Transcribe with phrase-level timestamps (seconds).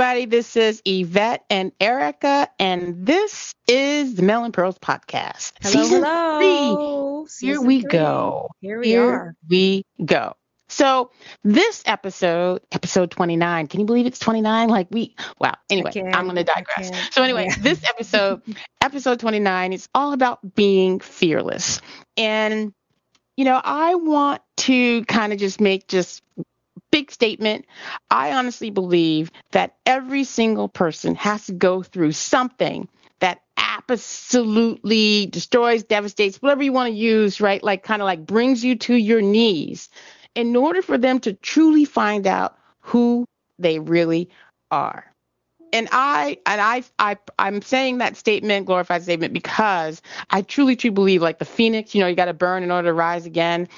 [0.00, 0.24] everybody.
[0.24, 5.52] This is Yvette and Erica, and this is the Melanin Pearls podcast.
[5.60, 7.26] Hello, Season hello.
[7.26, 7.48] Three.
[7.48, 7.90] Here we three.
[7.90, 8.48] go.
[8.62, 9.34] Here we Here are.
[9.46, 10.32] We go.
[10.70, 11.10] So
[11.44, 14.70] this episode, episode 29, can you believe it's 29?
[14.70, 15.54] Like we, wow.
[15.68, 16.90] Anyway, I'm going to digress.
[17.10, 17.56] So anyway, yeah.
[17.60, 18.40] this episode,
[18.80, 21.82] episode 29, is all about being fearless.
[22.16, 22.72] And,
[23.36, 26.22] you know, I want to kind of just make just
[26.90, 27.66] big statement.
[28.10, 32.88] I honestly believe that every single person has to go through something
[33.20, 37.62] that absolutely destroys, devastates, whatever you want to use, right?
[37.62, 39.88] Like kind of like brings you to your knees
[40.34, 43.26] in order for them to truly find out who
[43.58, 44.30] they really
[44.70, 45.04] are.
[45.72, 50.94] And I and I I I'm saying that statement, glorified statement, because I truly, truly
[50.94, 53.68] believe like the phoenix, you know, you got to burn in order to rise again.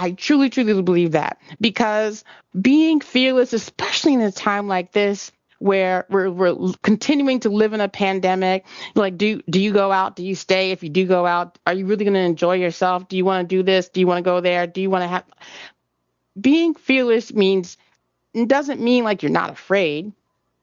[0.00, 2.22] I truly, truly believe that because
[2.60, 7.80] being fearless, especially in a time like this, where we're, we're continuing to live in
[7.80, 10.14] a pandemic, like do do you go out?
[10.14, 10.70] Do you stay?
[10.70, 13.08] If you do go out, are you really going to enjoy yourself?
[13.08, 13.88] Do you want to do this?
[13.88, 14.68] Do you want to go there?
[14.68, 15.24] Do you want to have?
[16.40, 17.76] Being fearless means
[18.46, 20.12] doesn't mean like you're not afraid,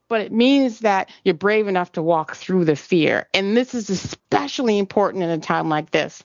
[0.07, 3.89] but it means that you're brave enough to walk through the fear, and this is
[3.89, 6.23] especially important in a time like this.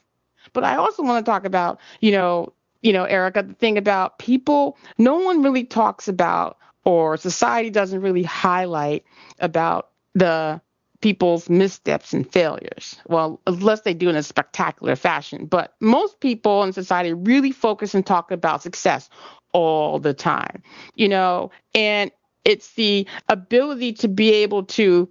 [0.53, 4.19] But I also want to talk about, you know, you know, Erica, the thing about
[4.19, 9.03] people, no one really talks about, or society doesn't really highlight
[9.39, 10.61] about the
[11.01, 12.95] people's missteps and failures.
[13.07, 15.45] Well, unless they do in a spectacular fashion.
[15.47, 19.09] But most people in society really focus and talk about success
[19.51, 20.61] all the time,
[20.95, 22.11] you know, and
[22.45, 25.09] it's the ability to be able to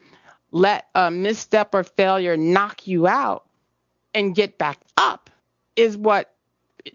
[0.53, 3.49] let a misstep or failure knock you out
[4.15, 5.31] and get back up
[5.77, 6.35] is what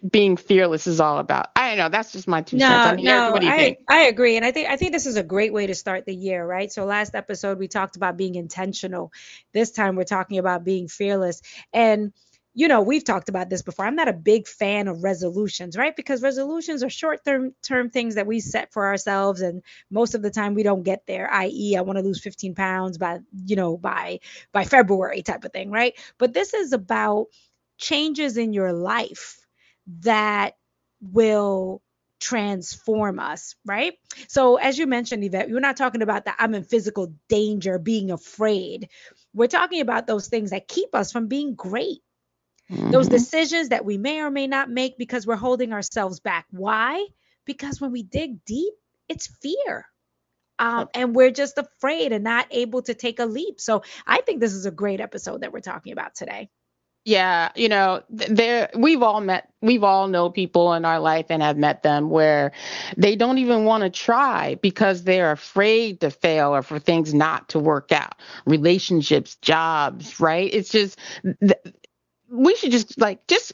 [0.08, 1.48] being fearless is all about.
[1.56, 1.88] I don't know.
[1.88, 2.86] That's just my two no, cents.
[2.86, 3.78] I mean, no, what do you I, think?
[3.88, 6.14] I agree, and I think I think this is a great way to start the
[6.14, 6.70] year, right?
[6.72, 9.12] So last episode we talked about being intentional.
[9.52, 11.42] This time we're talking about being fearless,
[11.72, 12.12] and
[12.54, 13.86] you know we've talked about this before.
[13.86, 15.94] I'm not a big fan of resolutions, right?
[15.94, 20.22] Because resolutions are short term term things that we set for ourselves, and most of
[20.22, 21.30] the time we don't get there.
[21.30, 24.20] I.e., I want to lose 15 pounds by you know by
[24.52, 25.94] by February type of thing, right?
[26.18, 27.26] But this is about
[27.78, 29.45] changes in your life
[30.02, 30.56] that
[31.00, 31.82] will
[32.20, 33.94] transform us, right?
[34.28, 38.10] So, as you mentioned, Yvette, we're not talking about that I'm in physical danger, being
[38.10, 38.88] afraid.
[39.34, 42.00] We're talking about those things that keep us from being great.
[42.70, 42.90] Mm-hmm.
[42.90, 46.46] Those decisions that we may or may not make because we're holding ourselves back.
[46.50, 47.06] Why?
[47.44, 48.74] Because when we dig deep,
[49.08, 49.86] it's fear.
[50.58, 53.60] Um, and we're just afraid and not able to take a leap.
[53.60, 56.48] So I think this is a great episode that we're talking about today.
[57.06, 61.40] Yeah, you know, there we've all met we've all know people in our life and
[61.40, 62.50] have met them where
[62.96, 67.48] they don't even want to try because they're afraid to fail or for things not
[67.50, 68.16] to work out.
[68.44, 70.52] Relationships, jobs, right?
[70.52, 70.98] It's just
[72.30, 73.52] we should just like just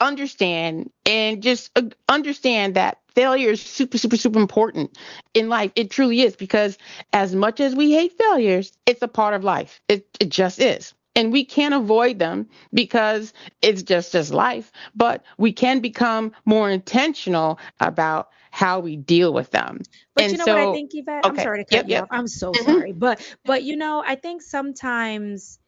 [0.00, 4.96] understand and just uh, understand that failure is super super super important
[5.34, 6.78] in life it truly is because
[7.12, 10.94] as much as we hate failures it's a part of life it, it just is
[11.14, 13.32] and we can't avoid them because
[13.62, 19.50] it's just as life but we can become more intentional about how we deal with
[19.50, 19.78] them
[20.14, 21.38] but and you know so, what i think yvette okay.
[21.38, 22.02] i'm sorry to cut yep, you yep.
[22.04, 22.64] off i'm so mm-hmm.
[22.64, 25.58] sorry but but you know i think sometimes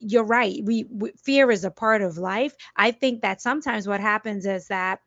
[0.00, 4.00] you're right we, we fear is a part of life i think that sometimes what
[4.00, 5.00] happens is that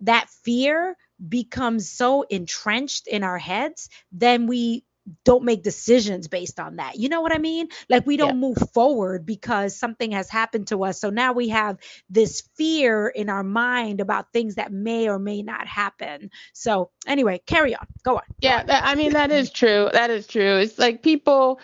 [0.00, 0.96] that fear
[1.28, 4.84] becomes so entrenched in our heads then we
[5.24, 6.96] don't make decisions based on that.
[6.96, 7.68] You know what I mean?
[7.88, 8.48] Like we don't yeah.
[8.48, 11.00] move forward because something has happened to us.
[11.00, 15.42] So now we have this fear in our mind about things that may or may
[15.42, 16.30] not happen.
[16.52, 17.86] So anyway, carry on.
[18.04, 18.22] Go on.
[18.40, 18.66] Yeah, on.
[18.66, 19.88] That, I mean that is true.
[19.92, 20.58] That is true.
[20.58, 21.60] It's like people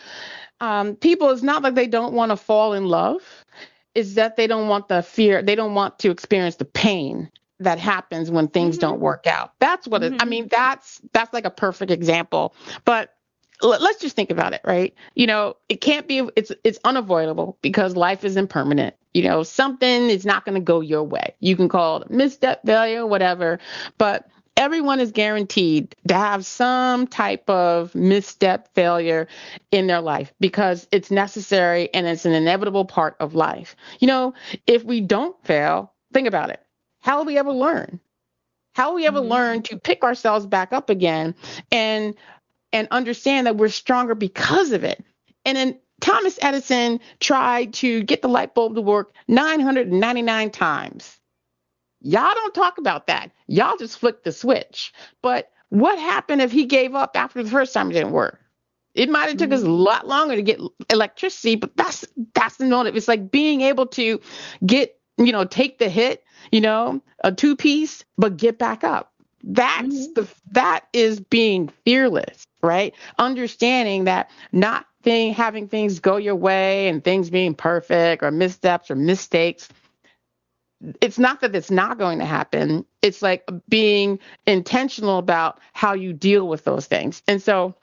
[0.61, 3.23] um people it's not like they don't want to fall in love.
[3.95, 7.79] Is that they don't want the fear, they don't want to experience the pain that
[7.79, 8.83] happens when things mm-hmm.
[8.83, 9.53] don't work out.
[9.59, 10.15] That's what mm-hmm.
[10.15, 10.31] it, I mm-hmm.
[10.31, 12.55] mean that's that's like a perfect example.
[12.85, 13.15] But
[13.63, 14.95] let's just think about it, right?
[15.15, 18.95] You know, it can't be it's it's unavoidable because life is impermanent.
[19.15, 21.35] You know, something is not going to go your way.
[21.41, 23.59] You can call it misstep, failure, whatever,
[23.97, 29.29] but everyone is guaranteed to have some type of misstep failure
[29.71, 33.77] in their life because it's necessary and it's an inevitable part of life.
[34.01, 34.35] You know,
[34.67, 36.61] if we don't fail, think about it.
[37.01, 38.01] How will we ever learn?
[38.75, 39.31] How will we ever mm-hmm.
[39.31, 41.35] learn to pick ourselves back up again
[41.73, 42.15] and
[42.73, 45.03] and understand that we're stronger because of it.
[45.45, 51.19] And then Thomas Edison tried to get the light bulb to work 999 times.
[52.01, 53.33] Y'all don't talk about that.
[53.47, 54.93] Y'all just flick the switch.
[55.23, 58.41] But what happened if he gave up after the first time it didn't work?
[58.95, 59.73] It might have took us a mm-hmm.
[59.73, 60.61] lot longer to get
[60.91, 62.05] electricity, but that's
[62.35, 62.97] that's the motive.
[62.97, 64.21] It's like being able to
[64.65, 69.13] get, you know, take the hit, you know, a two piece, but get back up.
[69.45, 70.13] That's mm-hmm.
[70.15, 72.95] the that is being fearless, right?
[73.19, 78.91] Understanding that not thing having things go your way and things being perfect or missteps
[78.91, 79.69] or mistakes
[81.01, 82.85] it's not that it's not going to happen.
[83.03, 87.23] It's like being intentional about how you deal with those things.
[87.27, 87.75] And so,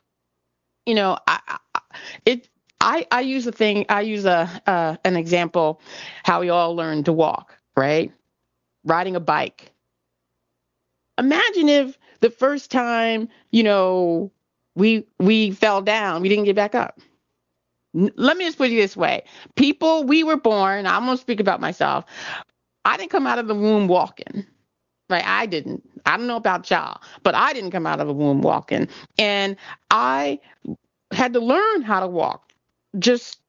[0.86, 1.80] you know, I, I
[2.26, 2.48] it
[2.80, 3.86] I I use a thing.
[3.90, 5.82] I use a uh, an example
[6.24, 8.12] how we all learn to walk, right?
[8.84, 9.72] Riding a bike.
[11.18, 14.32] Imagine if the first time, you know,
[14.76, 17.00] we we fell down, we didn't get back up
[18.18, 19.24] let me just put it this way
[19.56, 22.04] people we were born i'm to speak about myself
[22.86, 24.46] I didn't come out of the womb walking.
[25.10, 25.26] Right?
[25.26, 25.84] I didn't.
[26.06, 28.88] I don't know about y'all, but I didn't come out of the womb walking.
[29.18, 29.56] And
[29.92, 30.40] I
[31.12, 32.52] had to learn how to walk
[33.00, 33.40] just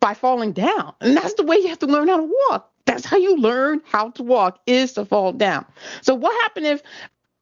[0.00, 0.94] by falling down.
[1.00, 2.72] And that's the way you have to learn how to walk.
[2.86, 5.66] That's how you learn how to walk is to fall down.
[6.02, 6.82] So what happened if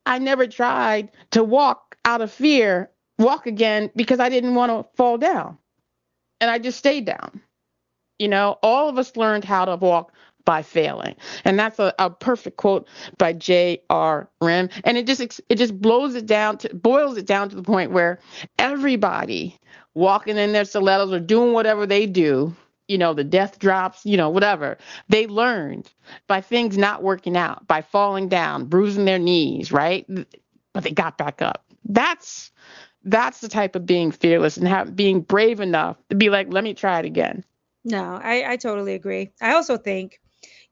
[0.07, 4.97] I never tried to walk out of fear, walk again because I didn't want to
[4.97, 5.59] fall down?
[6.41, 7.43] And I just stayed down.
[8.19, 10.13] You know, all of us learned how to walk
[10.47, 11.15] by failing.
[11.45, 12.89] And that's a, a perfect quote
[13.19, 14.31] by J.R.
[14.41, 14.71] Rim.
[14.85, 15.21] And it just
[15.51, 18.19] it just blows it down to boils it down to the point where
[18.59, 19.59] everybody
[19.95, 22.57] walking in their stilettos or doing whatever they do,
[22.89, 24.79] you know, the death drops, you know, whatever,
[25.11, 25.93] they learned
[26.29, 30.09] by things not working out, by falling down, bruising their knees, right?
[30.73, 31.68] But they got back up.
[31.85, 32.51] That's
[33.05, 36.65] that's the type of being fearless and have, being brave enough to be like, let
[36.65, 37.45] me try it again.
[37.85, 39.31] No, I, I totally agree.
[39.41, 40.21] I also think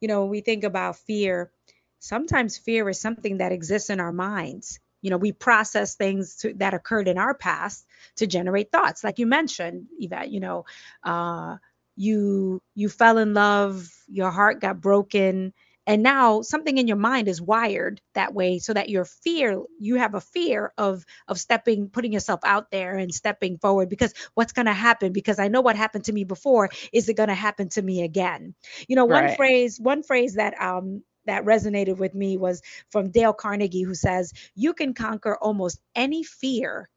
[0.00, 1.50] you know, when we think about fear,
[1.99, 4.79] sometimes fear is something that exists in our minds.
[5.03, 7.87] You know, we process things to, that occurred in our past
[8.17, 10.31] to generate thoughts, like you mentioned, Yvette.
[10.31, 10.64] You know,
[11.05, 11.56] uh,
[11.97, 15.53] you you fell in love, your heart got broken,
[15.86, 19.96] and now something in your mind is wired that way so that your fear you
[19.96, 24.52] have a fear of of stepping putting yourself out there and stepping forward because what's
[24.52, 27.34] going to happen because i know what happened to me before is it going to
[27.34, 28.54] happen to me again
[28.88, 29.36] you know one right.
[29.36, 34.32] phrase one phrase that um that resonated with me was from Dale Carnegie, who says,
[34.54, 36.88] You can conquer almost any fear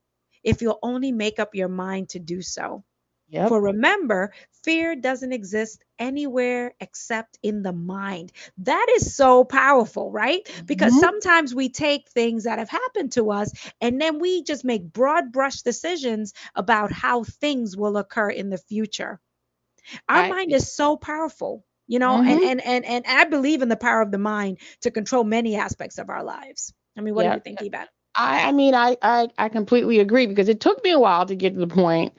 [0.43, 2.83] if you'll only make up your mind to do so.
[3.29, 3.49] Yep.
[3.49, 4.33] For remember,
[4.63, 8.31] fear doesn't exist anywhere except in the mind.
[8.59, 10.41] That is so powerful, right?
[10.65, 11.01] Because mm-hmm.
[11.01, 15.31] sometimes we take things that have happened to us and then we just make broad
[15.31, 19.19] brush decisions about how things will occur in the future.
[20.07, 20.31] Our right.
[20.31, 22.29] mind is so powerful, you know, mm-hmm.
[22.29, 25.55] and, and and and I believe in the power of the mind to control many
[25.55, 26.73] aspects of our lives.
[26.97, 27.33] I mean, what yep.
[27.33, 27.89] do you think, Yvette?
[28.19, 31.35] I, I mean, I, I, I completely agree because it took me a while to
[31.35, 32.13] get to the point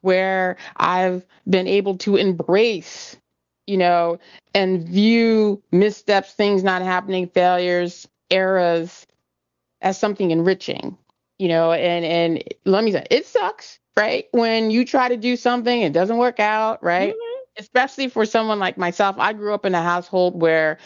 [0.00, 3.16] where I've been able to embrace,
[3.68, 4.18] you know,
[4.52, 9.06] and view missteps, things not happening, failures, errors
[9.80, 10.98] as something enriching,
[11.38, 14.26] you know, and, and let me say, it sucks, right?
[14.32, 17.14] When you try to do something, it doesn't work out, right?
[17.14, 20.78] Mm-hmm especially for someone like myself, I grew up in a household where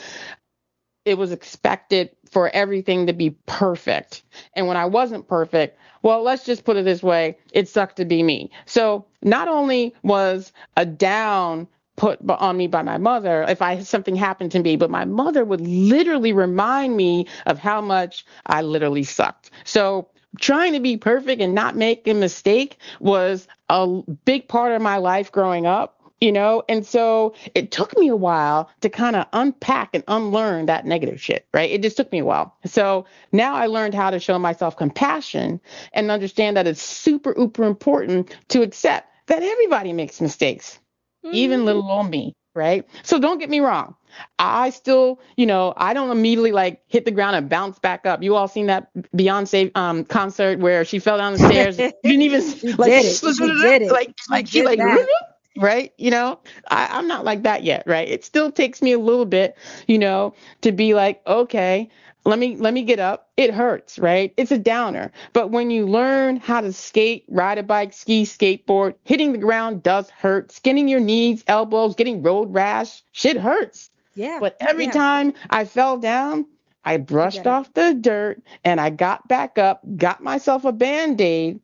[1.08, 4.22] it was expected for everything to be perfect.
[4.54, 8.04] And when I wasn't perfect, well, let's just put it this way it sucked to
[8.04, 8.50] be me.
[8.66, 14.14] So not only was a down put on me by my mother if I something
[14.14, 19.02] happened to me, but my mother would literally remind me of how much I literally
[19.02, 19.50] sucked.
[19.64, 24.82] So trying to be perfect and not make a mistake was a big part of
[24.82, 29.16] my life growing up you know and so it took me a while to kind
[29.16, 33.04] of unpack and unlearn that negative shit right it just took me a while so
[33.32, 35.60] now i learned how to show myself compassion
[35.92, 40.78] and understand that it's super uber important to accept that everybody makes mistakes
[41.24, 41.34] mm-hmm.
[41.34, 43.94] even little old me right so don't get me wrong
[44.38, 48.22] I still, you know, I don't immediately like hit the ground and bounce back up.
[48.22, 51.78] You all seen that Beyonce um concert where she fell down the stairs?
[51.78, 52.40] you didn't even
[52.76, 53.36] like, did it.
[53.36, 53.92] She did it.
[53.92, 54.80] like, like she, she like
[55.56, 55.92] right?
[55.98, 56.38] You know,
[56.68, 58.08] I, I'm not like that yet, right?
[58.08, 61.88] It still takes me a little bit, you know, to be like, okay,
[62.24, 63.30] let me let me get up.
[63.36, 64.34] It hurts, right?
[64.36, 65.12] It's a downer.
[65.32, 69.82] But when you learn how to skate, ride a bike, ski, skateboard, hitting the ground
[69.82, 70.52] does hurt.
[70.52, 73.90] Skinning your knees, elbows, getting road rash, shit hurts.
[74.14, 74.38] Yeah.
[74.40, 74.92] But every yeah.
[74.92, 76.46] time I fell down,
[76.84, 81.60] I brushed off the dirt and I got back up, got myself a band-aid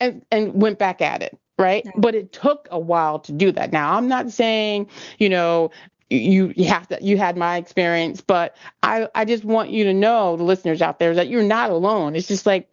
[0.00, 1.88] and and went back at it right?
[1.96, 3.72] But it took a while to do that.
[3.72, 4.88] Now, I'm not saying,
[5.20, 5.70] you know,
[6.10, 9.94] you you have to you had my experience, but I I just want you to
[9.94, 12.16] know, the listeners out there, that you're not alone.
[12.16, 12.68] It's just like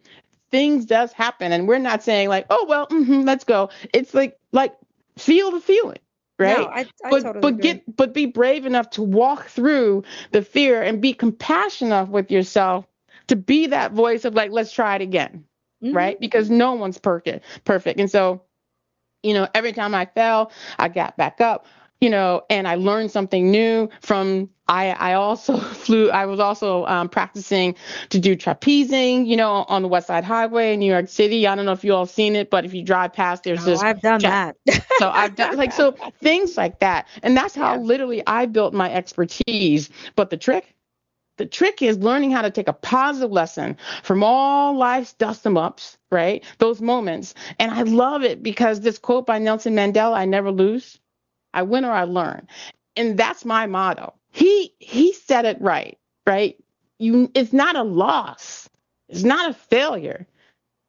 [0.50, 4.38] things does happen and we're not saying like oh well mm-hmm, let's go it's like
[4.52, 4.74] like
[5.18, 5.98] feel the feeling
[6.38, 7.60] right no, I, I but totally but agree.
[7.60, 12.86] get but be brave enough to walk through the fear and be compassionate with yourself
[13.28, 15.44] to be that voice of like let's try it again
[15.82, 15.94] Mhm.
[15.94, 18.42] right because no one's perfect perfect and so
[19.22, 21.66] you know every time i fell i got back up
[22.00, 26.84] you know and i learned something new from i i also flew i was also
[26.86, 27.74] um, practicing
[28.10, 31.54] to do trapezing you know on the west side highway in new york city i
[31.54, 33.84] don't know if you all seen it but if you drive past there's Oh, this
[33.84, 34.56] I've done tra- that.
[34.94, 37.06] so I've done like so things like that.
[37.22, 37.78] And that's how Yeah.
[37.78, 39.90] literally I built my expertise.
[40.16, 40.74] But the trick,
[41.38, 45.56] the trick is learning how to take a positive lesson from all life's dust em
[45.56, 46.44] ups, right?
[46.58, 47.34] Those moments.
[47.58, 51.00] And I love it because this quote by Nelson Mandela, I never lose.
[51.54, 52.46] I win or I learn.
[52.96, 54.14] And that's my motto.
[54.30, 56.56] He he said it right, right?
[56.98, 58.68] You it's not a loss.
[59.08, 60.26] It's not a failure.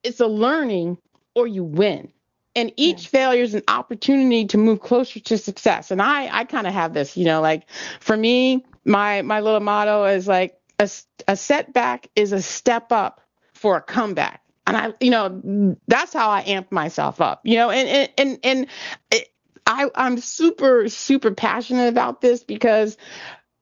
[0.04, 0.98] It's a learning
[1.36, 2.12] or you win
[2.56, 6.68] and each failure is an opportunity to move closer to success and i i kind
[6.68, 7.64] of have this you know like
[8.00, 10.90] for me my my little motto is like a,
[11.28, 13.22] a setback is a step up
[13.54, 14.42] for a comeback.
[14.68, 18.40] And i you know that's how i amp myself up you know and and and,
[18.44, 18.68] and
[19.10, 19.30] it,
[19.66, 22.96] i i'm super super passionate about this because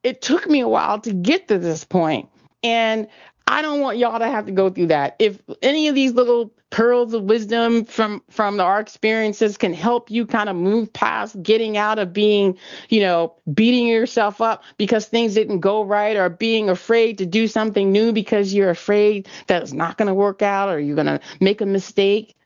[0.02, 2.28] it took me a while to get to this point.
[2.62, 3.08] And
[3.48, 5.16] I don't want y'all to have to go through that.
[5.18, 10.26] If any of these little pearls of wisdom from from our experiences can help you
[10.26, 12.58] kind of move past getting out of being,
[12.90, 17.48] you know, beating yourself up because things didn't go right or being afraid to do
[17.48, 21.06] something new because you're afraid that it's not going to work out or you're going
[21.06, 22.36] to make a mistake,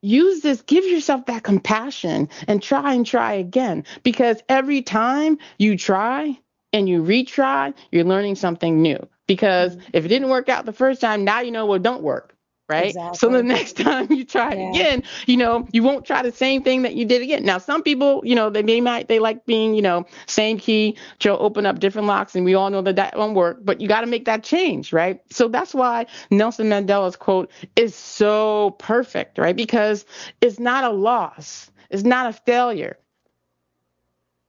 [0.00, 5.76] use this, give yourself that compassion and try and try again because every time you
[5.76, 6.38] try
[6.72, 9.06] and you retry, you're learning something new.
[9.28, 12.36] Because if it didn't work out the first time, now you know what don't work.
[12.68, 12.98] Right.
[13.12, 14.70] So the next time you try it Yeah.
[14.70, 17.44] again, you know, you won't try the same thing that you did again.
[17.44, 20.98] Now, some people, you know, they, they might, they like being, you know, same key,
[21.20, 23.88] to open up different locks, and we all know that that won't work, but you
[23.88, 25.20] got to make that change, right?
[25.32, 29.56] So that's why Nelson Mandela's quote is so perfect, right?
[29.56, 30.06] Because
[30.42, 32.98] it's not a loss, it's not a failure.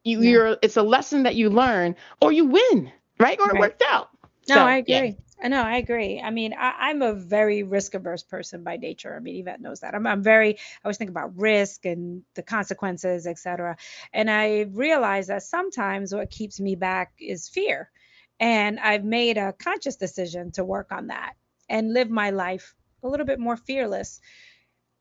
[0.05, 0.31] You, Yeah.
[0.31, 3.39] you're, it's a lesson that you learn, or you win, right?
[3.39, 3.59] Or it Right.
[3.59, 4.08] worked out.
[4.49, 5.03] No, So, I yeah.
[5.03, 5.17] agree.
[5.43, 6.21] I know, I agree.
[6.21, 9.15] I mean, I, I'm a very risk averse person by nature.
[9.15, 9.95] I mean, Yvette knows that.
[9.95, 13.77] I'm, I'm very, I always think about risk and the consequences, et cetera.
[14.13, 17.91] And I realize that sometimes what keeps me back is fear.
[18.39, 21.35] And I've made a conscious decision to work on that
[21.69, 24.21] and live my life a little bit more fearless.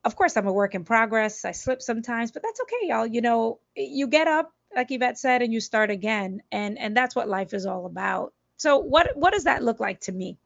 [0.05, 1.45] Of course, I'm a work in progress.
[1.45, 3.07] I slip sometimes, but that's okay, y'all.
[3.07, 6.43] You know, you get up, like Yvette said, and you start again.
[6.53, 8.33] And and that's what life is all about.
[8.59, 10.39] So what what does that look like to me?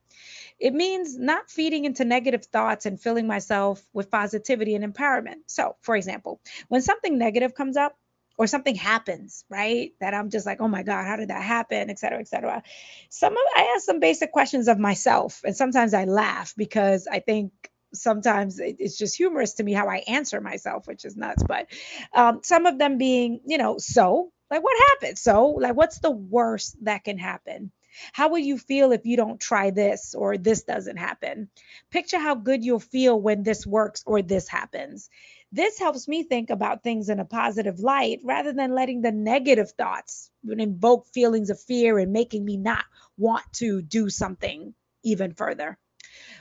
[0.58, 5.42] It means not feeding into negative thoughts and filling myself with positivity and empowerment.
[5.46, 7.96] So, for example, when something negative comes up
[8.38, 9.92] or something happens, right?
[10.00, 11.90] That I'm just like, oh my God, how did that happen?
[11.90, 12.62] Et cetera, et cetera.
[13.10, 17.20] Some of I ask some basic questions of myself, and sometimes I laugh because I
[17.20, 17.52] think
[17.94, 21.42] sometimes it's just humorous to me how I answer myself, which is nuts.
[21.42, 21.68] But
[22.14, 25.18] um, some of them being, you know, so like what happened?
[25.18, 27.72] So like what's the worst that can happen?
[28.12, 31.48] How will you feel if you don't try this or this doesn't happen?
[31.90, 35.10] Picture how good you'll feel when this works or this happens.
[35.52, 39.72] This helps me think about things in a positive light rather than letting the negative
[39.72, 42.84] thoughts invoke feelings of fear and making me not
[43.18, 45.78] want to do something even further.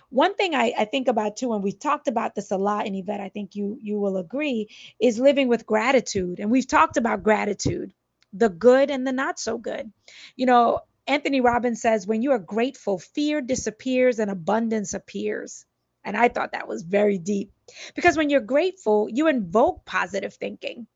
[0.09, 2.95] One thing I, I think about too, and we've talked about this a lot, and
[2.95, 6.39] Yvette, I think you you will agree, is living with gratitude.
[6.39, 7.93] And we've talked about gratitude,
[8.33, 9.91] the good and the not so good.
[10.35, 10.81] You know,
[11.11, 15.65] Anthony Robbins says, when you are grateful, fear disappears and abundance appears.
[16.05, 17.51] And I thought that was very deep
[17.95, 20.87] because when you're grateful, you invoke positive thinking.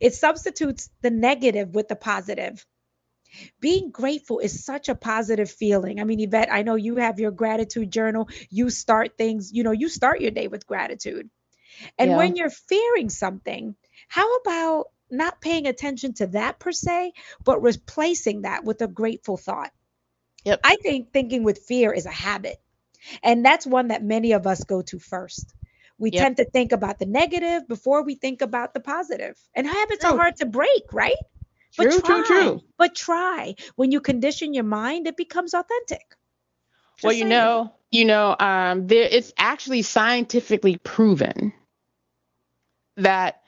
[0.00, 2.66] It substitutes the negative with the positive.
[3.60, 6.00] Being grateful is such a positive feeling.
[6.00, 8.28] I mean, Yvette, I know you have your gratitude journal.
[8.50, 11.30] You start things, you know, you start your day with gratitude.
[11.98, 12.16] And Yeah.
[12.16, 13.76] when you're fearing something,
[14.08, 17.12] how about not paying attention to that per se,
[17.44, 19.72] but replacing that with a grateful thought?
[20.44, 20.60] Yep.
[20.64, 22.56] I think thinking with fear is a habit.
[23.22, 25.54] And that's one that many of us go to first.
[25.98, 26.20] We Yep.
[26.22, 29.38] tend to think about the negative before we think about the positive.
[29.54, 31.16] And habits are hard to break, right?
[31.72, 32.24] True, but true, try.
[32.24, 32.62] true.
[32.78, 33.54] But try.
[33.76, 36.16] When you condition your mind, it becomes authentic.
[37.02, 37.30] well, you saying.
[37.30, 41.52] know, you know, um, there it's actually scientifically proven
[42.96, 43.43] that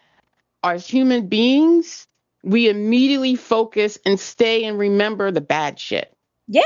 [0.75, 2.07] as human beings,
[2.43, 6.15] we immediately focus and stay and remember the bad shit.
[6.49, 6.63] Yeah,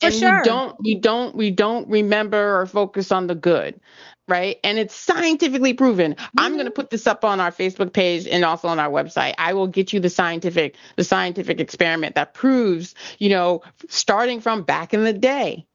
[0.00, 0.38] for and sure.
[0.38, 3.80] we don't we don't we don't remember or focus on the good
[4.28, 4.58] right?
[4.64, 6.14] And it's scientifically proven.
[6.14, 6.38] Mm-hmm.
[6.38, 9.34] I'm going to put this up on our Facebook page and also on our website.
[9.38, 14.62] I will get you the scientific the scientific experiment that proves, you know, starting from
[14.62, 15.66] back in the day.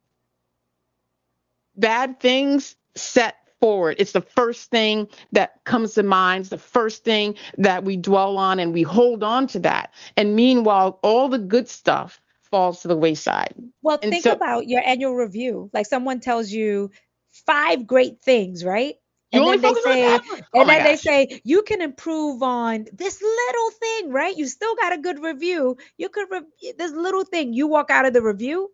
[1.76, 3.96] Bad things set forward.
[4.00, 6.42] It's the first thing that comes to mind.
[6.42, 9.94] It's the first thing that we dwell on and we hold on to that.
[10.16, 13.54] And meanwhile, all the good stuff falls to the wayside.
[13.82, 15.70] Well, and think so, about your annual review.
[15.74, 16.92] Like someone tells you
[17.46, 18.96] five great things, right?
[19.34, 23.72] And then they say, and oh then they say you can improve on this little
[23.72, 24.36] thing, right?
[24.36, 25.78] You still got a good review.
[25.98, 27.54] You could re- this little thing.
[27.54, 28.72] You walk out of the review,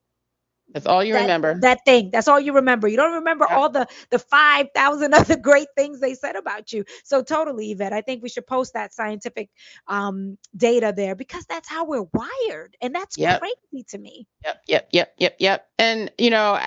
[0.74, 1.60] that's all you that, remember.
[1.62, 2.10] That thing.
[2.12, 2.88] That's all you remember.
[2.88, 3.58] You don't remember yeah.
[3.58, 6.86] all the the 5,000 other great things they said about you.
[7.04, 7.94] So totally, Yvette.
[7.94, 9.50] I think we should post that scientific
[9.88, 13.42] um, data there because that's how we're wired, and that's yep.
[13.42, 14.28] crazy to me.
[14.46, 15.68] Yep, yep, yep, yep, yep.
[15.84, 16.58] And you know,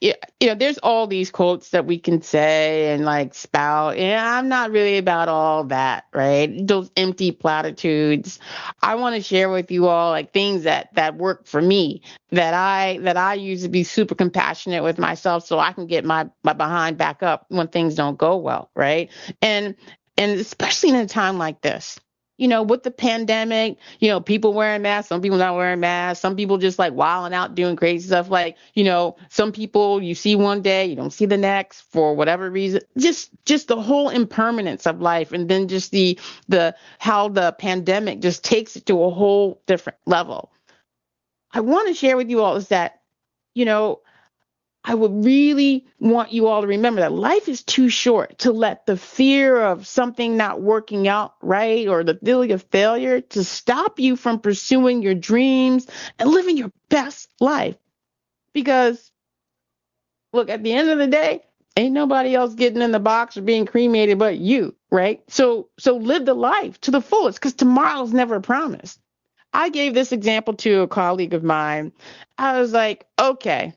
[0.00, 0.12] you
[0.42, 3.96] know, there's all these quotes that we can say and like spout.
[3.98, 6.66] Yeah, I'm not really about all that, right?
[6.66, 8.38] Those empty platitudes.
[8.82, 12.02] I want to share with you all like things that that work for me
[12.32, 16.04] that I that I use to be super compassionate with myself so I can get
[16.04, 19.10] my my behind back up when things don't go well, right?
[19.40, 19.74] And
[20.18, 21.98] and especially in a time like this,
[22.40, 26.22] you know, with the pandemic, you know, people wearing masks, some people not wearing masks,
[26.22, 28.30] some people just like wilding out doing crazy stuff.
[28.30, 32.14] Like, you know, some people you see one day, you don't see the next for
[32.14, 32.80] whatever reason.
[32.96, 36.18] Just just the whole impermanence of life and then just the
[36.48, 40.50] the how the pandemic just takes it to a whole different level.
[41.52, 43.02] I want to share with you all is that,
[43.54, 44.00] you know,
[44.82, 48.86] I would really want you all to remember that life is too short to let
[48.86, 54.00] the fear of something not working out right or the feeling of failure to stop
[54.00, 55.86] you from pursuing your dreams
[56.18, 57.76] and living your best life.
[58.54, 59.12] Because,
[60.32, 61.42] look, at the end of the day,
[61.76, 65.22] ain't nobody else getting in the box or being cremated but you, right?
[65.28, 68.98] So, so live the life to the fullest because tomorrow's never promised.
[69.52, 71.92] I gave this example to a colleague of mine.
[72.38, 73.74] I was like, okay,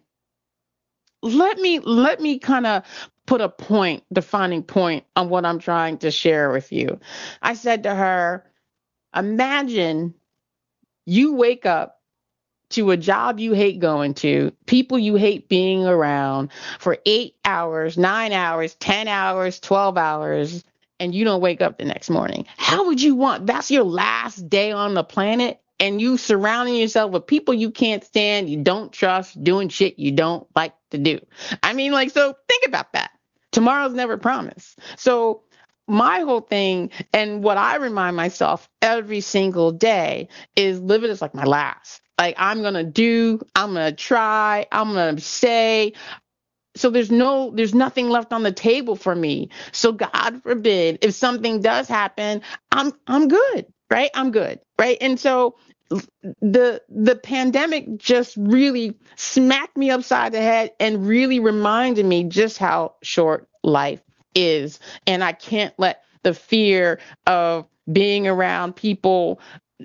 [1.23, 2.83] let me let me kind of
[3.25, 6.99] put a point, defining point on what I'm trying to share with you.
[7.41, 8.45] I said to her,
[9.15, 10.13] imagine
[11.05, 12.01] you wake up
[12.71, 17.97] to a job you hate going to, people you hate being around for eight hours,
[17.97, 20.63] nine hours, 10 hours, 12 hours,
[20.99, 22.45] and you don't wake up the next morning.
[22.57, 23.45] How would you want?
[23.45, 28.03] That's your last day on the planet and you surrounding yourself with people you can't
[28.03, 31.19] stand, you don't trust, doing shit you don't like to do.
[31.61, 33.11] I mean, like, so think about that.
[33.51, 34.79] Tomorrow's never promised.
[34.97, 35.43] So,
[35.85, 41.21] my whole thing and what I remind myself every single day is live it as
[41.21, 42.01] like my last.
[42.17, 45.93] Like, I'm going to do, I'm going to try, I'm going to say,
[46.75, 51.13] so there's no there's nothing left on the table for me so god forbid if
[51.13, 54.09] something does happen i'm i'm good right?
[54.13, 54.97] I'm good right?
[55.01, 55.55] And so
[56.41, 62.57] the the pandemic just really smacked me upside the head and really reminded me just
[62.57, 64.01] how short life
[64.35, 64.79] is.
[65.07, 69.39] And I can't let the fear of being around people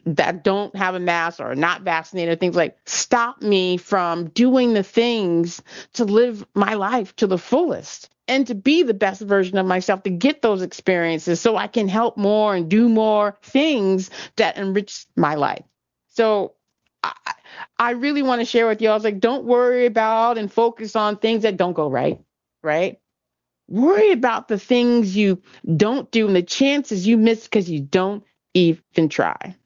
[0.04, 4.74] that don't have a mask or are not vaccinated things like stop me from doing
[4.74, 5.62] the things
[5.94, 10.02] to live my life to the fullest and to be the best version of myself
[10.02, 15.06] to get those experiences so I can help more and do more things that enrich
[15.16, 15.64] my life.
[16.08, 16.54] So
[17.02, 17.12] I,
[17.78, 18.90] I really want to share with you.
[18.90, 22.20] I was like, don't worry about and focus on things that don't go right,
[22.62, 23.00] right?
[23.68, 25.42] Worry about the things you
[25.76, 28.24] don't do and the chances you miss because you don't
[28.54, 29.56] even try.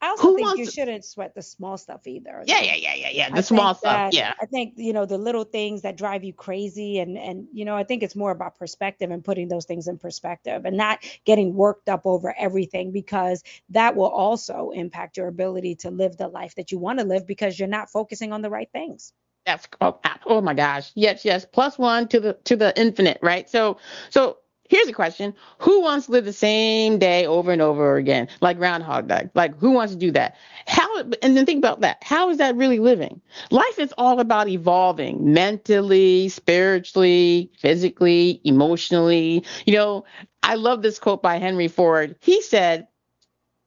[0.00, 0.70] I also Who think you to...
[0.70, 2.42] shouldn't sweat the small stuff either.
[2.46, 3.30] Yeah, yeah, yeah, yeah, yeah.
[3.30, 4.12] The I small stuff.
[4.12, 4.34] That, yeah.
[4.40, 7.74] I think you know the little things that drive you crazy, and and you know
[7.74, 11.54] I think it's more about perspective and putting those things in perspective, and not getting
[11.54, 16.54] worked up over everything because that will also impact your ability to live the life
[16.56, 19.14] that you want to live because you're not focusing on the right things.
[19.46, 23.48] That's oh, oh my gosh, yes, yes, plus one to the to the infinite, right?
[23.48, 23.78] So
[24.10, 25.34] so Here's a question.
[25.58, 29.30] Who wants to live the same day over and over again, like Groundhog Day?
[29.34, 30.36] Like, who wants to do that?
[30.66, 31.98] How, and then think about that.
[32.02, 33.20] How is that really living?
[33.50, 39.44] Life is all about evolving mentally, spiritually, physically, emotionally.
[39.66, 40.04] You know,
[40.42, 42.16] I love this quote by Henry Ford.
[42.20, 42.88] He said,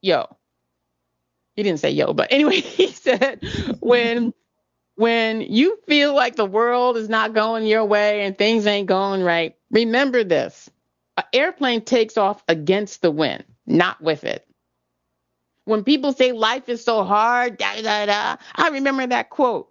[0.02, 0.26] Yo,
[1.60, 3.44] he didn't say yo, but anyway, he said,
[3.82, 4.34] when,
[4.96, 9.22] when you feel like the world is not going your way and things ain't going
[9.24, 10.69] right, remember this
[11.20, 14.48] an airplane takes off against the wind, not with it.
[15.66, 19.70] When people say life is so hard, da da da, I remember that quote.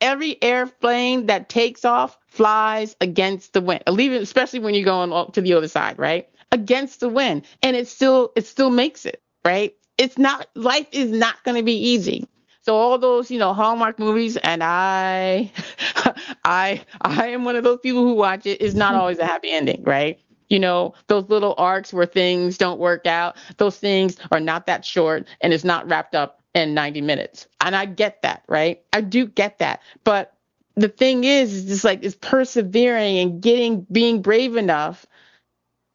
[0.00, 3.82] Every airplane that takes off flies against the wind.
[3.88, 6.28] Especially when you're going to the other side, right?
[6.52, 9.74] Against the wind, and it still it still makes it, right?
[9.98, 12.28] It's not life is not going to be easy.
[12.60, 15.50] So all those, you know, Hallmark movies, and I,
[16.44, 18.62] I, I am one of those people who watch it.
[18.62, 20.20] Is not always a happy ending, right?
[20.48, 23.36] You know, those little arcs where things don't work out.
[23.56, 27.48] Those things are not that short, and it's not wrapped up in 90 minutes.
[27.60, 28.82] And I get that, right?
[28.92, 29.80] I do get that.
[30.04, 30.34] But
[30.76, 35.06] the thing is, is just like is persevering and getting being brave enough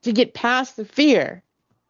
[0.04, 1.44] to get past the fear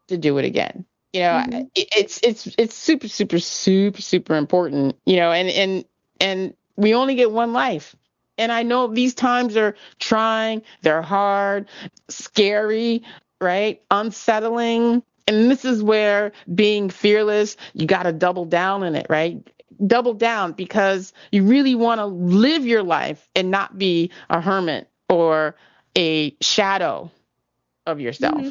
[0.08, 0.86] to do it again.
[1.14, 1.62] You know, mm-hmm.
[1.76, 4.96] it's it's it's super super super super important.
[5.06, 5.86] You know, and and
[6.20, 7.96] and we only get one life.
[8.40, 11.68] And I know these times are trying, they're hard,
[12.08, 13.04] scary,
[13.40, 13.82] right?
[13.92, 15.04] Unsettling.
[15.28, 19.48] And this is where being fearless, you got to double down in it, right?
[19.86, 24.90] double down because you really want to live your life and not be a hermit
[25.08, 25.56] or
[25.98, 27.10] a shadow
[27.86, 28.36] of yourself.
[28.36, 28.50] Mm-hmm.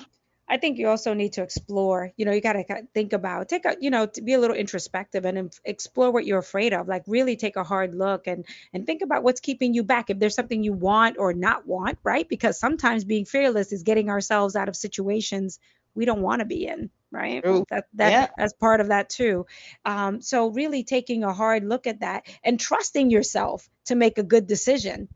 [0.49, 2.13] I think you also need to explore.
[2.17, 4.57] You know, you got to think about, take a, you know, to be a little
[4.57, 6.89] introspective and explore what you're afraid of.
[6.89, 10.11] Like really take a hard look and and think about what's keeping you back.
[10.11, 12.29] If there's something you want or not want, right?
[12.29, 15.59] Because sometimes being fearless is getting ourselves out of situations
[15.95, 18.27] we don't want to be in right that that yeah.
[18.37, 19.47] that's part of that too
[19.85, 24.23] um, so really taking a hard look at that and trusting yourself to make a
[24.23, 25.09] good decision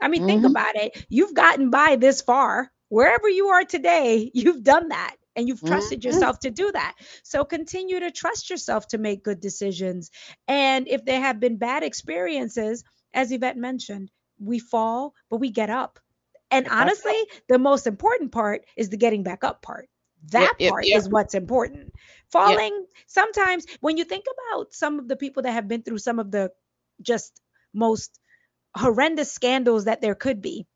[0.00, 0.28] i mean mm-hmm.
[0.28, 5.16] think about it you've gotten by this far wherever you are today you've done that
[5.36, 6.08] and you've trusted mm-hmm.
[6.08, 6.94] yourself to do that.
[7.22, 10.10] So continue to trust yourself to make good decisions.
[10.48, 15.70] And if there have been bad experiences as yvette mentioned we fall but we get
[15.70, 15.98] up.
[16.50, 17.16] And honestly
[17.48, 19.88] the most important part is the getting back up part.
[20.30, 21.92] That yep, part yep, is what's important.
[22.32, 26.18] Falling, sometimes when you think about some of the people that have been through some
[26.18, 26.50] of the
[27.00, 27.40] just
[27.72, 28.18] most
[28.76, 30.66] horrendous scandals that there could be,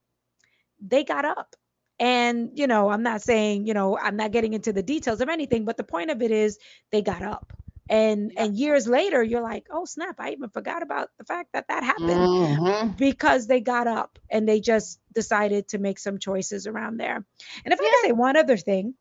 [0.81, 1.57] they got up.
[1.99, 5.29] And, you know, I'm not saying, you know, I'm not getting into the details of
[5.29, 6.59] anything, but the point of it is
[6.91, 7.53] they got up
[7.89, 11.67] and and years later you're like oh snap i even forgot about the fact that
[11.67, 12.89] that happened mm-hmm.
[12.97, 17.75] because they got up and they just decided to make some choices around there and
[17.75, 18.95] if i can say one other thing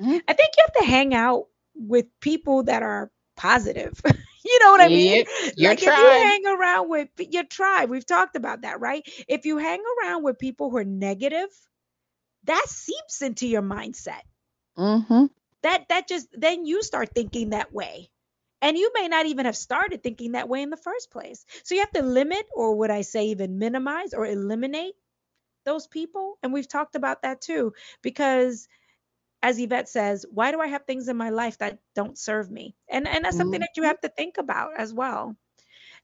[0.00, 0.18] Mm-hmm.
[0.28, 4.00] I think you have to hang out with people that are positive.
[4.44, 5.24] you know what I mean?
[5.56, 5.98] your like tribe.
[5.98, 9.02] if you hang around with your tribe, we've talked about that, right?
[9.28, 11.48] If you hang around with people who are negative,
[12.46, 14.22] that seeps into your mindset.
[14.78, 15.26] Mm-hmm.
[15.62, 18.10] That that just then you start thinking that way.
[18.62, 21.44] And you may not even have started thinking that way in the first place.
[21.64, 24.94] So you have to limit, or would I say even minimize or eliminate
[25.66, 26.38] those people.
[26.42, 28.66] And we've talked about that too, because
[29.42, 32.74] as Yvette says, why do I have things in my life that don't serve me?
[32.88, 33.62] And and that's something mm-hmm.
[33.62, 35.36] that you have to think about as well.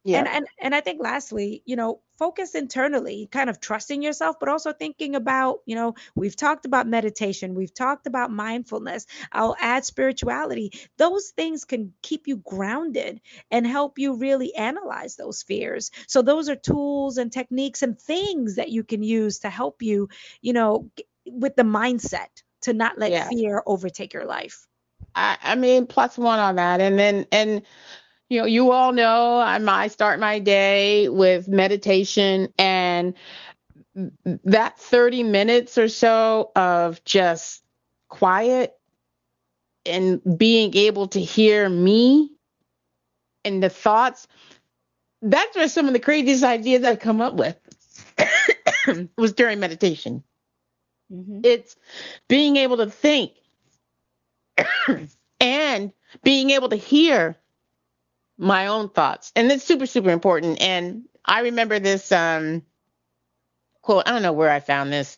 [0.05, 0.19] Yeah.
[0.19, 4.49] And, and and I think lastly, you know, focus internally, kind of trusting yourself, but
[4.49, 9.07] also thinking about, you know, we've talked about meditation, we've talked about mindfulness.
[9.31, 10.73] I'll add spirituality.
[10.99, 13.21] Those things can keep you grounded
[13.53, 15.93] and help you really analyze those fears.
[16.09, 20.09] So those are tools and techniques and things that you can use to help you,
[20.41, 20.91] you know,
[21.27, 23.29] with the mindset to not let yeah.
[23.29, 24.67] fear overtake your life.
[25.15, 26.81] I, I mean, plus one on that.
[26.81, 27.63] And then, and,
[28.33, 33.13] you know, you all know I'm, I start my day with meditation and
[34.45, 37.63] that 30 minutes or so of just
[38.09, 38.73] quiet
[39.85, 42.31] and being able to hear me
[43.45, 44.27] and the thoughts
[45.21, 47.57] that's where some of the craziest ideas I've come up with
[49.19, 50.25] was during meditation.
[51.13, 51.41] Mm-hmm.
[51.45, 51.77] It's
[52.29, 53.33] being able to think
[55.41, 55.93] and
[56.25, 57.37] being able to hear
[58.43, 59.33] my own thoughts.
[59.37, 60.61] And it's super, super important.
[60.61, 62.63] And I remember this um
[63.83, 65.17] quote, I don't know where I found this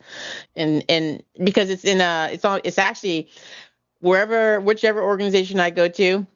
[0.57, 3.29] and and because it's in a it's all it's actually
[4.01, 6.27] wherever whichever organization I go to,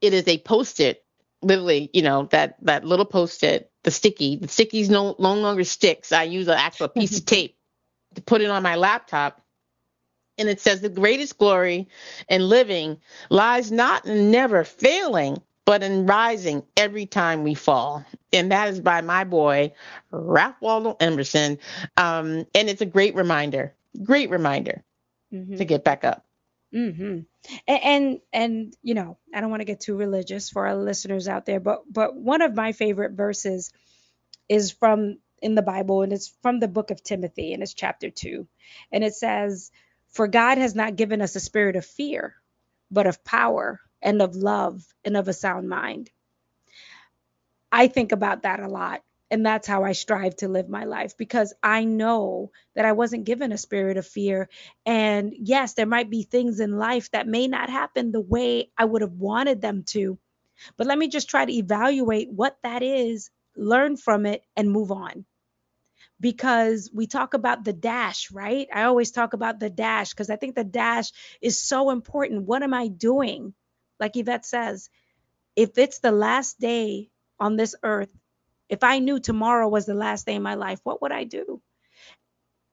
[0.00, 1.04] it is a post-it,
[1.42, 6.12] literally, you know, that that little post-it, the sticky, the sticky's no, no longer sticks.
[6.12, 7.56] I use an actual piece of tape
[8.14, 9.40] to put it on my laptop.
[10.38, 11.88] And it says the greatest glory
[12.28, 18.04] in living lies not in never failing, but in rising every time we fall.
[18.32, 19.72] And that is by my boy,
[20.10, 21.58] Ralph Waldo Emerson.
[21.96, 24.84] Um, and it's a great reminder, great reminder
[25.32, 25.56] mm-hmm.
[25.56, 26.24] to get back up.
[26.74, 27.20] Mm-hmm.
[27.68, 31.28] And, and, and you know, I don't want to get too religious for our listeners
[31.28, 33.72] out there, but but one of my favorite verses
[34.48, 38.08] is from in the Bible, and it's from the book of Timothy, and it's chapter
[38.08, 38.46] 2.
[38.92, 39.72] And it says,
[40.10, 42.36] For God has not given us a spirit of fear,
[42.90, 46.10] but of power and of love and of a sound mind.
[47.72, 49.02] I think about that a lot.
[49.30, 53.24] And that's how I strive to live my life because I know that I wasn't
[53.24, 54.50] given a spirit of fear.
[54.84, 58.84] And yes, there might be things in life that may not happen the way I
[58.84, 60.18] would have wanted them to.
[60.76, 64.92] But let me just try to evaluate what that is, learn from it, and move
[64.92, 65.24] on.
[66.20, 68.68] Because we talk about the dash, right?
[68.72, 71.10] I always talk about the dash because I think the dash
[71.40, 72.44] is so important.
[72.44, 73.54] What am I doing?
[74.00, 74.90] Like Yvette says,
[75.56, 78.12] if it's the last day on this earth,
[78.68, 81.60] if I knew tomorrow was the last day in my life, what would I do?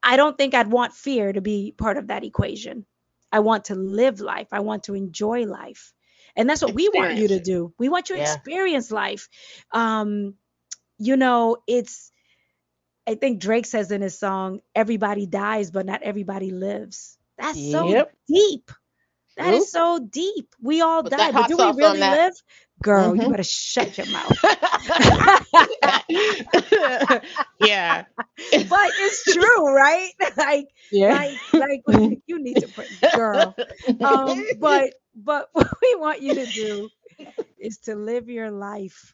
[0.01, 2.85] I don't think I'd want fear to be part of that equation.
[3.31, 4.47] I want to live life.
[4.51, 5.93] I want to enjoy life.
[6.35, 6.93] And that's what experience.
[6.93, 7.73] we want you to do.
[7.77, 8.33] We want you to yeah.
[8.33, 9.27] experience life.
[9.71, 10.35] Um,
[10.97, 12.11] you know, it's
[13.07, 17.17] I think Drake says in his song, everybody dies, but not everybody lives.
[17.37, 18.13] That's so yep.
[18.27, 18.71] deep.
[19.39, 20.53] That is so deep.
[20.61, 22.33] We all Put die, but do we really live?
[22.81, 23.21] Girl, mm-hmm.
[23.21, 24.37] you better shut your mouth.
[27.59, 28.05] yeah.
[28.69, 30.11] But it's true, right?
[30.37, 31.35] like, yeah.
[31.53, 33.55] like, like you need to put girl.
[34.01, 36.89] Um, but but what we want you to do
[37.57, 39.13] is to live your life.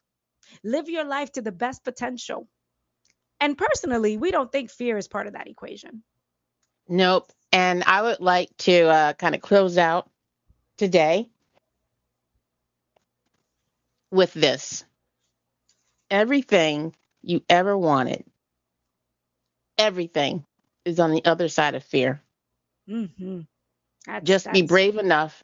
[0.63, 2.47] Live your life to the best potential.
[3.39, 6.03] And personally, we don't think fear is part of that equation.
[6.87, 7.31] Nope.
[7.51, 10.09] And I would like to uh, kind of close out
[10.77, 11.29] today
[14.11, 14.85] with this
[16.09, 18.23] everything you ever wanted,
[19.77, 20.45] everything
[20.85, 22.21] is on the other side of fear.
[22.89, 23.41] Mm-hmm.
[24.05, 24.53] That's, Just that's...
[24.59, 25.43] be brave enough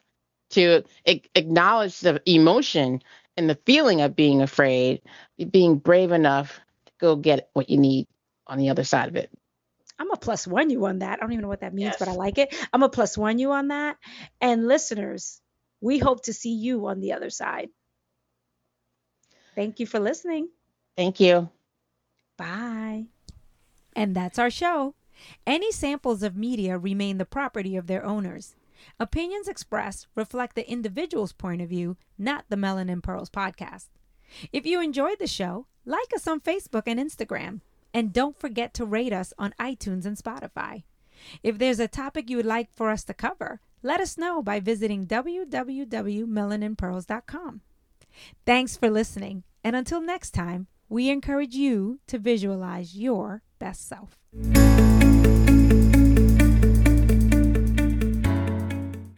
[0.52, 3.02] to a- acknowledge the emotion
[3.38, 5.02] and the feeling of being afraid,
[5.52, 8.08] being brave enough to go get what you need
[8.48, 9.32] on the other side of it.
[10.02, 11.20] I'm a plus one you on that.
[11.20, 11.96] I don't even know what that means, yes.
[12.00, 12.56] but I like it.
[12.74, 13.98] I'm a plus one you on that.
[14.42, 15.40] And listeners,
[15.80, 17.70] we hope to see you on the other side.
[19.54, 20.50] Thank you for listening.
[20.98, 21.50] Thank you.
[22.36, 23.06] Bye.
[23.96, 24.96] And that's our show.
[25.46, 28.56] Any samples of media remain the property of their owners.
[29.00, 33.90] Opinions expressed reflect the individual's point of view, not the Melanin Pearls podcast.
[34.52, 37.62] If you enjoyed the show, like us on Facebook and Instagram.
[37.94, 40.84] And don't forget to rate us on iTunes and Spotify.
[41.44, 44.60] If there's a topic you would like for us to cover, let us know by
[44.60, 47.62] visiting www.melaninpearls.com.
[48.46, 54.18] Thanks for listening, and until next time, we encourage you to visualize your best self.